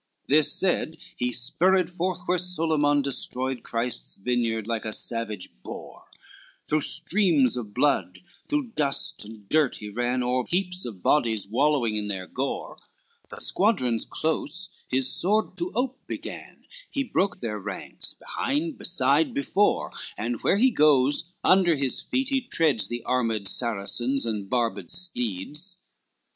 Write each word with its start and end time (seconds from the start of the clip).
XLVIII 0.27 0.35
This 0.39 0.51
said, 0.59 0.97
he 1.15 1.31
spurred 1.31 1.91
forth 1.91 2.21
where 2.25 2.39
Solyman 2.39 3.03
Destroyed 3.03 3.61
Christ's 3.61 4.15
vineyard 4.15 4.65
like 4.67 4.83
a 4.83 4.93
savage 4.93 5.49
boar, 5.61 6.05
Through 6.67 6.81
streams 6.81 7.55
of 7.55 7.75
blood, 7.75 8.17
through 8.47 8.71
dust 8.71 9.23
and 9.23 9.47
dirt 9.47 9.75
he 9.75 9.89
ran, 9.89 10.23
O'er 10.23 10.45
heaps 10.47 10.85
of 10.85 11.03
bodies 11.03 11.47
wallowing 11.47 11.95
in 11.97 12.07
their 12.07 12.25
gore, 12.25 12.79
The 13.29 13.37
squadrons 13.39 14.05
close 14.05 14.69
his 14.89 15.07
sword 15.07 15.55
to 15.57 15.71
ope 15.75 15.99
began, 16.07 16.65
He 16.89 17.03
broke 17.03 17.39
their 17.39 17.59
ranks, 17.59 18.15
behind, 18.15 18.79
beside, 18.79 19.35
before, 19.35 19.91
And, 20.17 20.41
where 20.41 20.57
he 20.57 20.71
goes, 20.71 21.25
under 21.43 21.75
his 21.75 22.01
feet 22.01 22.29
he 22.29 22.41
treads 22.41 22.87
The 22.87 23.03
armed 23.03 23.47
Saracens, 23.47 24.25
and 24.25 24.49
barbed 24.49 24.89
steeds. 24.89 25.83